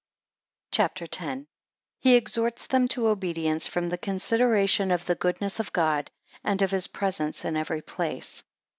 [0.71, 1.41] CHAPTER X.
[1.99, 6.09] He exhorts them to obedience, from the consideration of the goodness of God,
[6.43, 8.43] and of his presence in every place.